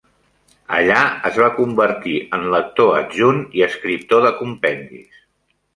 Allà 0.77 1.01
es 1.29 1.37
va 1.43 1.49
convertir 1.59 2.15
en 2.39 2.49
lector 2.57 2.99
adjunt 3.03 3.45
i 3.61 3.65
escriptor 3.71 4.29
de 4.29 4.37
compendis. 4.45 5.27